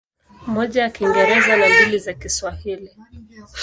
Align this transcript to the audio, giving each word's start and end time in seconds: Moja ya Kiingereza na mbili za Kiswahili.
Moja 0.47 0.81
ya 0.81 0.89
Kiingereza 0.89 1.57
na 1.57 1.67
mbili 1.69 1.97
za 1.99 2.13
Kiswahili. 2.13 2.91